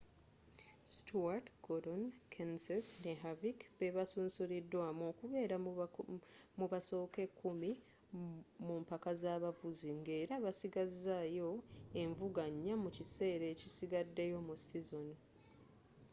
[0.95, 2.01] stewart gordon
[2.33, 5.55] kenseth ne harvick be basunsulidwamu okubeera
[6.59, 7.71] mu basooka ekkumi
[8.65, 11.49] mu mpaka z'abavuzi ng'era basigazizaayo
[12.01, 15.15] envuga nnya mu kiseera ekisigaddeyo mu sizoni